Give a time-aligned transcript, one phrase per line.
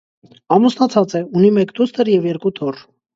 [0.55, 2.81] Ամուսնացած է, ունի մեկ դուստր և երկու թոռ։